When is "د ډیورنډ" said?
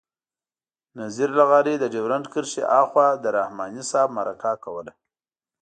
1.79-2.25